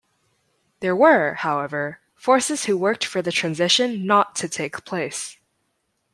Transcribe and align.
There 0.79 0.95
were, 0.95 1.35
however, 1.35 1.99
forces 2.15 2.65
who 2.65 2.75
worked 2.75 3.05
for 3.05 3.21
the 3.21 3.31
transition 3.31 4.03
not 4.07 4.33
to 4.37 4.49
take 4.49 4.83
place. 4.83 5.37